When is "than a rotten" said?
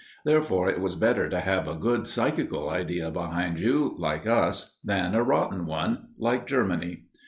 4.83-5.67